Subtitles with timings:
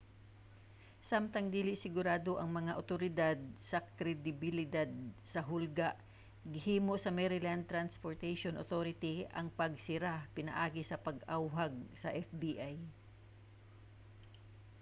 [1.09, 3.37] samtang dili sigurado ang mga awtoridad
[3.69, 4.89] sa kredibilidad
[5.31, 5.89] sa hulga
[6.53, 12.53] gihimo sa maryland transportaion authority ang pagsira pinaagi sa pag-awhag sa fbi